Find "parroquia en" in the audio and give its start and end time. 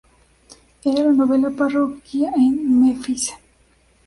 1.59-2.57